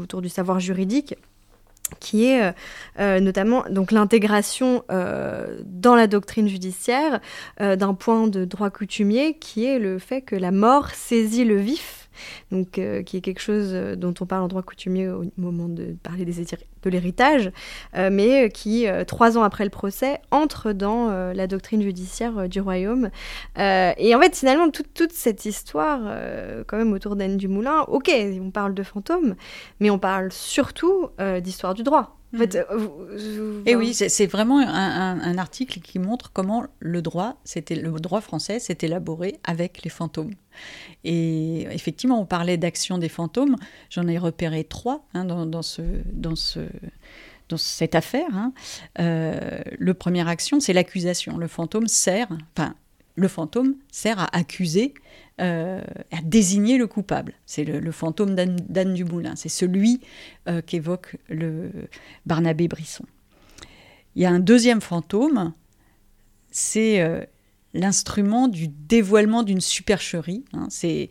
[0.00, 1.14] autour du savoir juridique
[2.00, 2.52] qui est euh,
[3.00, 7.20] euh, notamment donc l'intégration dans la doctrine judiciaire
[7.60, 12.01] d'un point de droit coutumier qui est le fait que la mort saisit le vif
[12.50, 15.68] donc euh, qui est quelque chose euh, dont on parle en droit coutumier au moment
[15.68, 17.52] de parler des de l'héritage,
[17.96, 23.10] euh, mais qui, trois ans après le procès, entre dans la doctrine judiciaire du royaume.
[23.56, 26.00] et en fait, finalement, toute, cette histoire,
[26.66, 29.36] quand même autour d'Anne du Moulin, ok, on parle de fantômes,
[29.78, 31.08] mais on parle surtout
[31.40, 32.21] d'histoire du droit.
[32.34, 33.62] En fait, mm.
[33.66, 38.58] Et oui, c'est vraiment un, article qui montre comment le droit, c'était le droit français
[38.58, 40.32] s'est élaboré avec les fantômes.
[41.04, 43.56] Et effectivement, on parlait d'action des fantômes.
[43.90, 46.60] J'en ai repéré trois hein, dans, ce, dans, ce,
[47.48, 48.34] dans cette affaire.
[48.34, 48.52] Hein.
[48.98, 51.38] Euh, le première action, c'est l'accusation.
[51.38, 52.74] Le fantôme sert, enfin,
[53.14, 54.94] le fantôme sert à accuser,
[55.40, 57.32] euh, à désigner le coupable.
[57.46, 59.34] C'est le, fantôme d'Anne Dumoulin.
[59.34, 60.00] C'est celui
[60.46, 61.70] euh, qu'évoque le
[62.26, 63.06] Barnabé Brisson.
[64.14, 65.54] Il y a un deuxième fantôme,
[66.50, 67.24] c'est euh,
[67.72, 70.44] l'instrument du dévoilement d'une supercherie.
[70.52, 70.66] Hein.
[70.68, 71.08] C'est,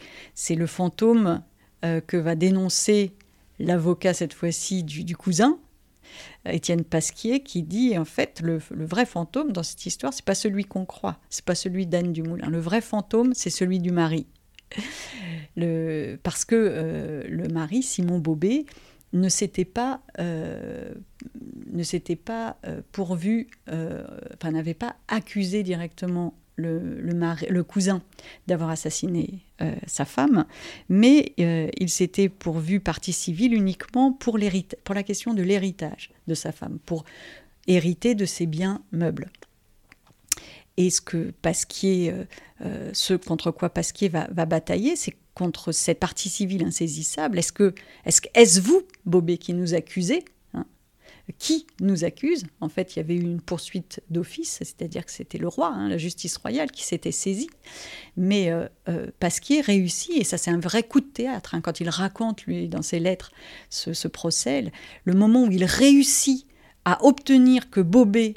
[0.49, 1.41] le fantôme
[1.81, 3.15] que va dénoncer
[3.57, 5.57] l'avocat cette fois-ci du, cousin,
[6.45, 10.65] Étienne Pasquier, qui dit en fait le, vrai fantôme dans cette histoire, c'est pas celui
[10.65, 12.49] qu'on croit, c'est pas celui d'Anne Dumoulin.
[12.49, 14.27] Le vrai fantôme, c'est celui du mari.
[15.57, 18.65] Le, parce que euh, le mari, Simon Bobet,
[19.11, 20.93] ne s'était pas, euh,
[21.73, 28.01] ne s'était pas euh, pourvu, enfin n'avait pas accusé directement le, cousin
[28.47, 30.45] d'avoir assassiné euh, sa femme,
[30.89, 34.37] mais euh, il s'était pourvu partie civile uniquement pour,
[34.83, 37.05] pour la question de l'héritage de sa femme, pour
[37.67, 39.29] hériter de ses biens meubles.
[40.77, 42.13] Et ce que Pasquier,
[42.61, 47.39] euh, ce contre quoi Pasquier va, va batailler, c'est contre cette partie civile insaisissable.
[47.39, 47.73] Est-ce que
[48.05, 50.23] est-ce, est-ce vous, Bobet, qui nous accusez
[51.37, 52.43] qui nous accuse.
[52.59, 55.89] En fait, il y avait eu une poursuite d'office, c'est-à-dire que c'était le roi, hein,
[55.89, 57.49] la justice royale, qui s'était saisie.
[58.17, 61.79] Mais euh, euh, Pasquier réussit, et ça c'est un vrai coup de théâtre, hein, quand
[61.79, 63.31] il raconte, lui, dans ses lettres,
[63.69, 64.71] ce, procès,
[65.05, 66.47] le moment où il réussit
[66.85, 68.33] à obtenir que Bobet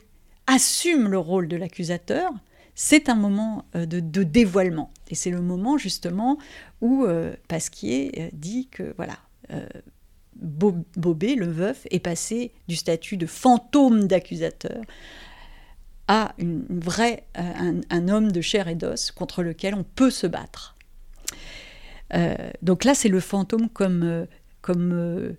[0.46, 2.30] assume le rôle de l'accusateur,
[2.74, 4.90] c'est un moment euh, de, dévoilement.
[5.08, 6.38] Et c'est le moment justement
[6.80, 7.06] où
[7.48, 9.18] Pasquier dit que voilà,
[10.36, 14.82] Bobé, le veuf, est passé du statut de fantôme d'accusateur
[16.08, 20.26] à une vraie, euh, un, homme de chair et d'os contre lequel on peut se
[20.26, 20.76] battre.
[22.12, 24.26] Euh, donc là, c'est le fantôme comme, euh,
[24.60, 25.36] comme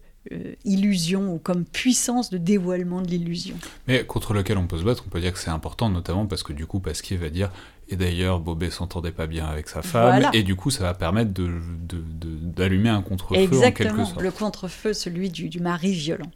[0.64, 3.56] illusion ou comme puissance de dévoilement de l'illusion.
[3.88, 6.42] Mais contre lequel on peut se battre, on peut dire que c'est important, notamment parce
[6.42, 7.52] que du coup, Pasquier va dire
[7.88, 10.30] et d'ailleurs, Bobet s'entendait pas bien avec sa femme.
[10.34, 14.22] Et du coup, ça va permettre d'allumer de, un contre-feu en quelque sorte.
[14.22, 16.32] le contre-feu, celui du, mari violent.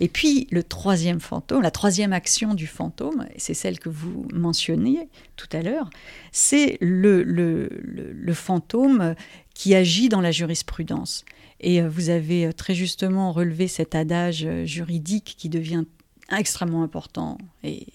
[0.00, 5.08] Et puis, le troisième fantôme, la troisième action du fantôme, c'est celle que vous mentionniez
[5.36, 5.90] tout à l'heure,
[6.32, 9.14] c'est le, le, le, fantôme
[9.52, 11.24] qui agit dans la jurisprudence.
[11.60, 15.84] Et euh, vous avez euh, très justement relevé cet adage euh, juridique qui devient
[16.30, 17.86] extrêmement important et,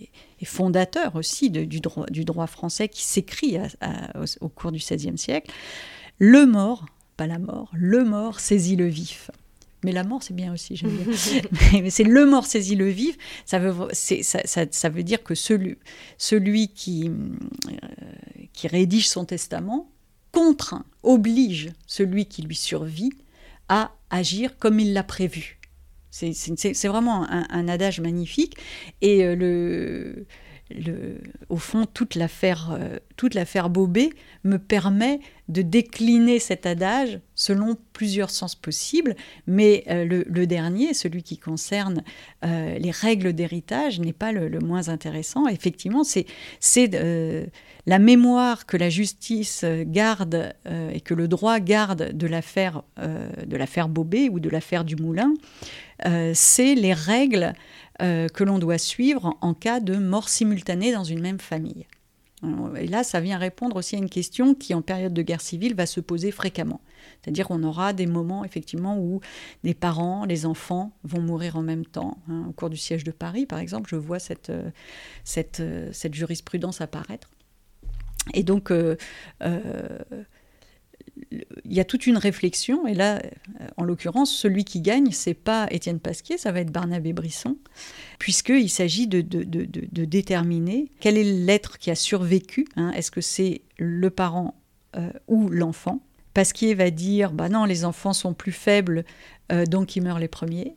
[0.45, 3.57] fondateur aussi du, droit, du, droit, français qui s'écrit
[4.41, 5.51] au, cours du XVIe siècle.
[6.19, 6.85] Le mort,
[7.17, 9.31] pas la mort, le mort saisit le vif.
[9.83, 11.13] Mais la mort, c'est bien aussi, j'aime bien.
[11.81, 13.17] mais c'est le mort saisit le vif.
[13.45, 14.39] Ça veut, ça,
[14.71, 15.77] ça, veut dire que celui,
[16.17, 17.71] celui qui, euh,
[18.53, 19.89] qui rédige son testament
[20.31, 23.11] contraint, oblige celui qui lui survit
[23.69, 25.59] à agir comme il l'a prévu.
[26.13, 28.55] C'est vraiment un, adage magnifique.
[29.01, 31.17] Et euh,
[31.49, 34.11] au fond, toute l'affaire euh, Bobet
[34.43, 39.15] me permet de décliner cet adage selon plusieurs sens possibles,
[39.47, 42.03] mais euh, le, dernier, celui qui concerne
[42.43, 45.47] les règles d'héritage, n'est pas le, moins intéressant.
[45.47, 46.27] Effectivement, c'est
[47.85, 50.53] la mémoire que la justice garde
[50.93, 55.33] et que le droit garde de l'affaire de l'affaire Bobet ou de l'affaire du Moulin
[56.33, 57.53] c'est les règles
[58.01, 61.85] euh, que l'on doit suivre en cas de mort simultanée dans une même famille.
[62.75, 65.75] Et là, ça vient répondre aussi à une question qui, en période de guerre civile,
[65.75, 66.81] va se poser fréquemment.
[67.21, 69.21] C'est-à-dire qu'on aura des moments, effectivement, où
[69.63, 72.17] des parents, les enfants vont mourir en même temps.
[72.27, 72.47] Hein.
[72.49, 74.17] Au cours du siège de Paris, par exemple, je vois
[74.49, 74.71] euh,
[75.23, 77.29] cette jurisprudence apparaître.
[78.33, 78.73] Et donc,
[81.65, 85.33] il y a toute une réflexion, et là, euh, en l'occurrence, celui qui gagne, c'est
[85.33, 87.57] pas Étienne Pasquier, ça va être Barnabé Brisson,
[88.19, 92.67] puisqu'il s'agit de, de, déterminer quel est l'être qui a survécu.
[92.75, 92.91] Hein.
[92.91, 94.55] Est-ce que c'est le parent
[94.95, 96.01] euh, ou l'enfant?
[96.33, 99.05] Pasquier va dire, bah non, les enfants sont plus faibles,
[99.51, 100.73] euh, donc ils meurent les premiers.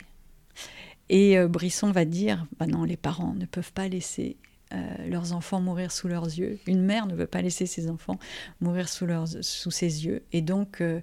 [1.08, 4.36] Et Brisson va dire, bah non, les parents ne peuvent pas laisser
[4.72, 6.58] euh, leurs enfants mourir sous leurs yeux.
[6.66, 8.18] Une mère ne veut pas laisser ses enfants
[8.60, 10.24] mourir sous, leurs, sous ses yeux.
[10.32, 11.00] Et donc, euh,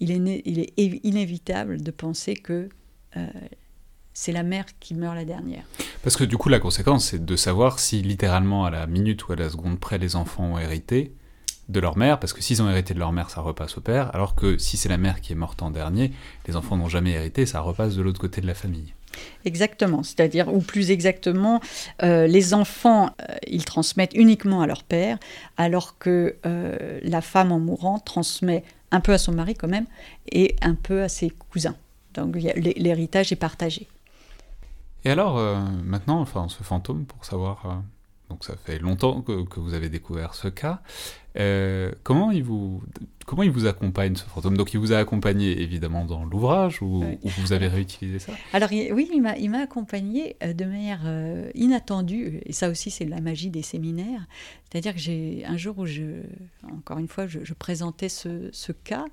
[0.00, 2.68] il, est il, est inévitable de penser que
[3.16, 3.26] euh,
[4.12, 5.64] c'est la mère qui meurt la dernière.
[6.02, 9.32] Parce que du coup, la conséquence, c'est de savoir si littéralement à la minute ou
[9.32, 11.14] à la seconde près, les enfants ont hérité
[11.72, 14.14] de leur mère, parce que s'ils ont hérité de leur mère, ça repasse au père,
[14.14, 16.12] alors que si c'est la mère qui est morte en dernier,
[16.46, 18.92] les enfants n'ont jamais hérité, ça repasse de l'autre côté de la famille.
[19.44, 21.60] Exactement, c'est-à-dire, ou plus exactement,
[22.02, 25.18] euh, les enfants, euh, ils transmettent uniquement à leur père,
[25.56, 29.86] alors que euh, la femme en mourant transmet un peu à son mari quand même,
[30.30, 31.76] et un peu à ses cousins.
[32.14, 33.88] Donc l'héritage est partagé.
[35.04, 35.40] Et alors,
[35.82, 37.82] maintenant, enfin, ce fantôme, pour savoir
[38.32, 40.80] donc ça fait longtemps que, vous avez découvert ce cas.
[41.38, 42.82] Euh, comment, il vous,
[43.26, 44.56] comment il vous accompagne ce fantôme?
[44.56, 48.32] Donc il vous a accompagné évidemment dans l'ouvrage ou, vous avez réutilisé ça?
[48.54, 53.20] Alors oui, il m'a accompagné euh, de manière euh, inattendue et ça aussi c'est la
[53.20, 54.26] magie des séminaires.
[54.70, 56.22] C'est-à-dire que j'ai un jour où je,
[56.74, 59.04] encore une fois, je, présentais ce, ce cas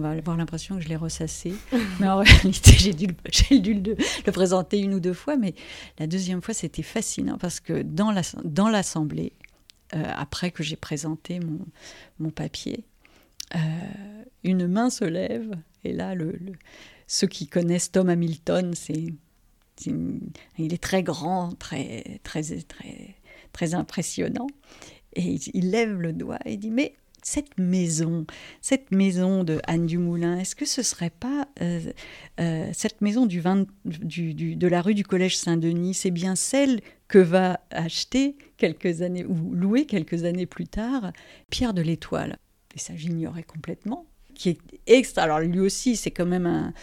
[0.00, 1.52] on va avoir l'impression que je l'ai ressassé.
[2.00, 3.08] mais en réalité, j'ai dû,
[3.60, 5.36] dû le, présenter une ou deux fois.
[5.36, 5.54] Mais
[5.98, 8.10] la deuxième fois, c'était fascinant parce que dans
[8.70, 9.32] l'Assemblée,
[9.94, 11.66] euh, après que j'ai présenté mon,
[12.18, 12.84] mon papier,
[13.54, 13.58] euh,
[14.42, 15.50] une main se lève.
[15.84, 16.38] Et là, le,
[17.06, 19.12] ceux qui connaissent Tom Hamilton, c'est
[19.86, 23.16] il est très grand, très, très, très,
[23.52, 24.46] très impressionnant.
[25.14, 26.94] Et il lève le doigt et dit Mais
[27.30, 28.26] cette maison,
[28.60, 31.80] cette maison de Anne Dumoulin, est-ce que ce serait pas euh,
[32.40, 33.40] euh, cette maison du,
[33.84, 39.24] du, de la rue du Collège Saint-Denis C'est bien celle que va acheter quelques années
[39.24, 41.12] ou louer quelques années plus tard
[41.50, 42.36] Pierre de l'Étoile.
[42.74, 44.06] Et ça, j'ignorais complètement.
[44.34, 45.22] Qui est extra.
[45.22, 46.74] Alors lui aussi, c'est quand même un,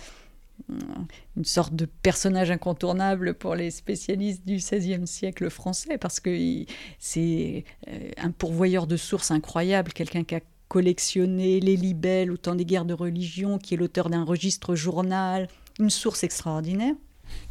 [1.35, 6.65] une sorte de personnage incontournable pour les spécialistes du XVIe siècle français, parce que
[6.99, 12.55] c'est euh, un pourvoyeur de sources incroyable, quelqu'un qui a collectionné les libelles au temps
[12.55, 15.47] des guerres de religion, qui est l'auteur d'un registre journal,
[15.79, 16.95] une source extraordinaire.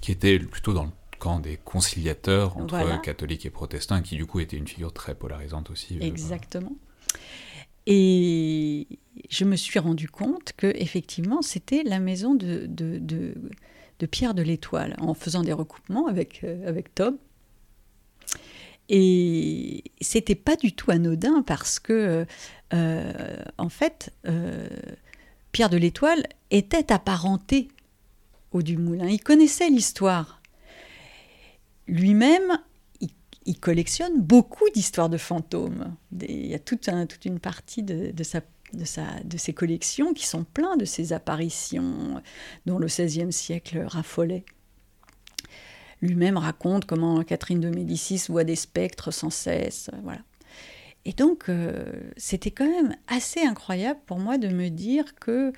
[0.01, 4.41] Qui était plutôt dans le camp des conciliateurs entre catholiques et protestants, qui du coup
[4.41, 5.99] était une figure très polarisante aussi.
[6.01, 6.73] Exactement.
[7.87, 8.87] Et
[9.31, 12.69] je me suis rendu compte que effectivement c'était la maison de,
[14.11, 17.17] Pierre de l'Étoile, en faisant des recoupements avec, euh, avec Tom.
[18.89, 22.25] Et c'était pas du tout anodin parce que,
[22.73, 24.69] euh, en fait, euh,
[25.51, 27.69] Pierre de l'Étoile était apparenté
[28.53, 29.09] au Dumoulin.
[29.09, 30.41] Il connaissait l'histoire.
[31.89, 32.61] Lui-même
[33.47, 35.97] il collectionne beaucoup d'histoires de fantômes.
[36.21, 36.89] Il y a toute,
[37.25, 38.13] une partie de,
[39.37, 42.21] ses collections qui sont pleines de ces apparitions
[42.67, 44.45] dont le XVIe siècle raffolait.
[46.03, 49.91] Lui-même raconte comment Catherine de Médicis voit des spectres sans cesse.
[50.03, 50.21] Voilà.
[51.07, 51.85] Et donc, euh,
[52.17, 55.53] c'était quand même assez incroyable pour moi de me dire que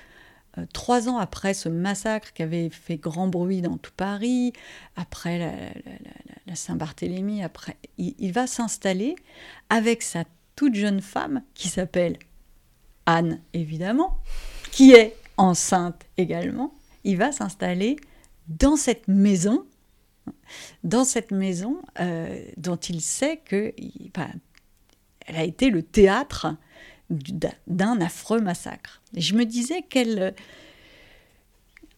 [0.73, 4.53] trois ans après ce massacre qui avait fait grand bruit dans tout Paris,
[4.97, 5.39] après
[6.47, 9.17] la, Saint-Barthélemy, après, il, va s'installer
[9.69, 10.25] avec sa
[10.57, 12.19] toute jeune femme qui s'appelle
[13.07, 14.19] Anne, évidemment,
[14.73, 16.73] qui est enceinte également.
[17.05, 17.97] Il va s'installer
[18.49, 19.65] dans cette maison,
[20.85, 23.75] dans cette maison euh, dont il sait que
[25.27, 26.57] elle a été le théâtre
[27.11, 29.03] d'un affreux massacre.
[29.15, 30.35] Et je me disais qu'elle...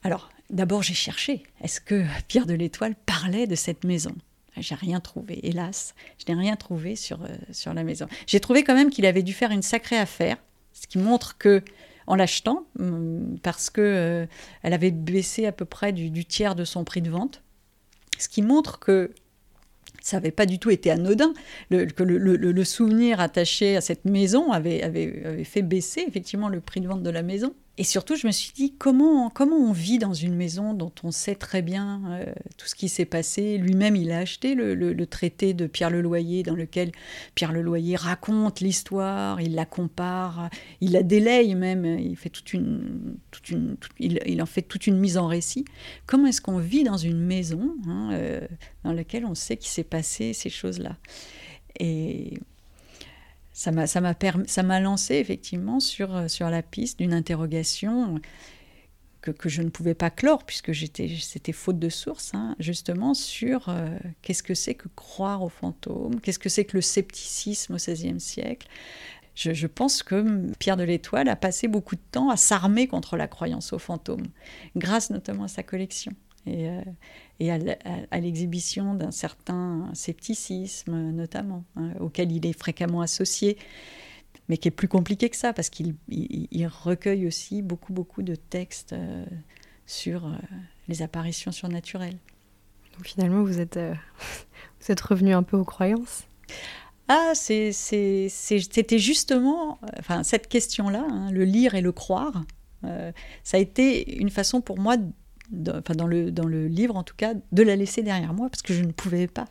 [0.02, 4.14] Alors, d'abord j'ai cherché, est-ce que Pierre de l'Étoile parlait de cette maison?
[4.56, 8.06] J'ai rien trouvé, hélas, je n'ai rien trouvé sur, euh, sur la maison.
[8.26, 10.36] J'ai trouvé quand même qu'il avait dû faire une sacrée affaire,
[10.72, 11.62] ce qui montre que,
[12.06, 14.26] en l'achetant, hum, parce que euh,
[14.62, 17.42] elle avait baissé à peu près du, tiers de son prix de vente,
[18.18, 19.14] ce qui montre que
[20.00, 21.32] ça n'avait pas du tout été anodin.
[21.70, 27.02] Le, le, souvenir attaché à cette maison avait, fait baisser effectivement le prix de vente
[27.02, 27.54] de la maison.
[27.80, 31.10] Et surtout, je me suis dit, comment, comment on vit dans une maison dont on
[31.10, 32.26] sait très bien euh,
[32.58, 33.56] tout ce qui s'est passé?
[33.56, 36.92] Lui-même, il a acheté le, traité de Pierre Leloyer, dans lequel
[37.34, 40.50] Pierre Leloyer raconte l'histoire, il la compare,
[40.82, 43.16] il la délaye même, il, fait toute une,
[43.98, 45.64] il, en fait toute une mise en récit.
[46.04, 48.46] Comment est-ce qu'on vit dans une maison hein, euh,
[48.84, 50.98] dans laquelle on sait qu'il s'est passé ces choses-là?
[51.78, 52.34] Et
[53.60, 58.18] ça m'a lancé effectivement sur euh, sur la piste d'une interrogation
[59.20, 63.68] que, que, je ne pouvais pas clore puisque c'était faute de source hein, justement sur
[63.68, 67.76] euh, qu'est-ce que c'est que croire aux fantômes qu'est-ce que c'est que le scepticisme au
[67.76, 68.66] XVIe siècle
[69.36, 73.26] je, pense que Pierre de l'Étoile a passé beaucoup de temps à s'armer contre la
[73.26, 74.26] croyance aux fantômes,
[74.76, 76.12] grâce notamment à sa collection.
[76.46, 76.82] Euh,
[77.40, 83.56] et à, l'exhibition d'un certain scepticisme notamment, hein, auquel il est fréquemment associé,
[84.48, 85.96] mais qui est plus compliqué que ça, parce qu'il
[86.66, 89.24] recueille aussi beaucoup, beaucoup de textes euh,
[89.86, 90.32] sur euh,
[90.88, 92.18] les apparitions surnaturelles.
[92.94, 93.94] Donc finalement, vous êtes, euh,
[94.80, 96.24] vous êtes revenu un peu aux croyances?
[97.08, 102.44] Ah, c'était justement, enfin, cette question-là, hein, le lire et le croire,
[103.42, 104.96] ça a été une façon pour moi
[105.50, 108.48] dans, enfin dans le, dans le livre en tout cas, de la laisser derrière moi
[108.48, 109.46] parce que je ne pouvais pas.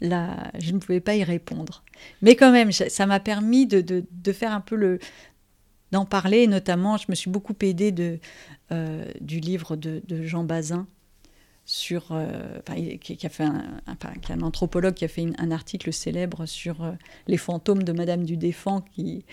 [0.00, 1.84] La, je ne pouvais pas y répondre.
[2.22, 4.98] Mais quand même, ça m'a permis de, de, de, faire un peu le
[5.92, 8.18] d'en parler, notamment, je me suis beaucoup aidée de,
[8.72, 10.86] euh, du livre de, Jean Bazin
[11.64, 12.60] sur, euh,
[13.00, 16.92] qui, a fait un, un, anthropologue qui a fait un article célèbre sur euh,
[17.26, 19.24] les fantômes de Madame du Défend qui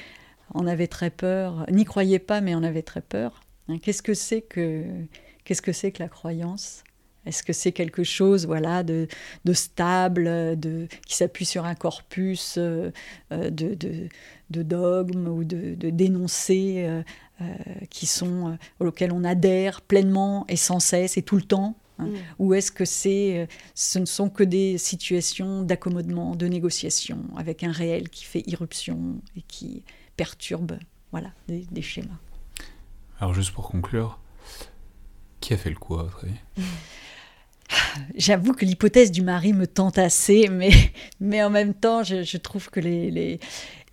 [0.53, 3.41] en avait très peur, n'y croyait pas mais en avait très peur.
[3.67, 4.83] Hein, qu'est-ce que c'est que
[5.45, 6.83] Qu'est-ce que c'est que la croyance?
[7.25, 9.07] Est-ce que c'est quelque chose voilà, de,
[9.45, 12.91] de stable, de, qui s'appuie sur un corpus de,
[13.31, 14.09] de,
[14.51, 16.87] de dogmes ou de, dénoncés
[17.89, 22.07] qui sont, auxquels on adhère pleinement et sans cesse et tout le temps Hein?
[22.07, 22.15] Mm.
[22.39, 27.63] Ou est-ce que c'est, euh, ce ne sont que des situations d'accommodement, de négociation, avec
[27.63, 29.83] un réel qui fait irruption et qui
[30.17, 30.77] perturbe
[31.11, 32.19] voilà, des, schémas?
[33.19, 34.19] Alors juste pour conclure,
[35.45, 36.33] qui a fait le avis
[38.15, 40.71] J'avoue que l'hypothèse du mari me tente assez, mais,
[41.19, 43.39] mais en même temps, je, trouve que les, les,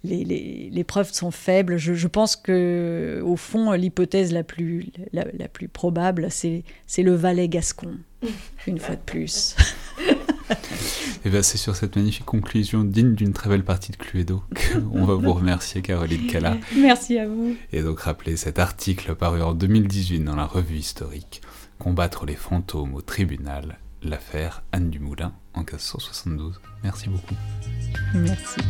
[0.03, 1.77] les, les, preuves sont faibles.
[1.77, 6.65] Je, pense que, au fond, l'hypothèse la plus, la, plus probable, c'est
[6.99, 7.99] le Valais gascon,
[8.67, 9.55] une fois de plus.
[10.51, 10.55] Et
[11.27, 15.05] eh bien, c'est sur cette magnifique conclusion digne d'une très belle partie de Cluedo qu'on
[15.07, 16.57] va vous remercier, Caroline Cala.
[16.77, 17.57] Merci à vous.
[17.73, 21.43] Et donc, rappeler cet article paru en 2018 dans la revue historique
[21.79, 26.61] Combattre les fantômes au tribunal, l'affaire Anne Dumoulin en 1572.
[26.85, 27.35] Merci beaucoup.
[28.15, 28.61] Merci.